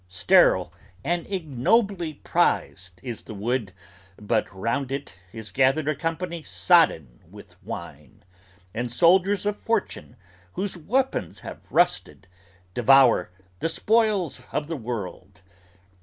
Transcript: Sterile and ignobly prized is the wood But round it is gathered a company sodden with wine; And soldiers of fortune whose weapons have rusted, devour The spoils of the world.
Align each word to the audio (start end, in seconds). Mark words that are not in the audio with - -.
Sterile 0.07 0.73
and 1.03 1.27
ignobly 1.27 2.15
prized 2.15 2.99
is 3.03 3.21
the 3.21 3.35
wood 3.35 3.71
But 4.19 4.51
round 4.51 4.91
it 4.91 5.19
is 5.31 5.51
gathered 5.51 5.87
a 5.87 5.93
company 5.93 6.41
sodden 6.41 7.19
with 7.29 7.61
wine; 7.61 8.25
And 8.73 8.91
soldiers 8.91 9.45
of 9.45 9.59
fortune 9.59 10.15
whose 10.53 10.75
weapons 10.75 11.41
have 11.41 11.71
rusted, 11.71 12.27
devour 12.73 13.29
The 13.59 13.69
spoils 13.69 14.47
of 14.51 14.65
the 14.65 14.75
world. 14.75 15.43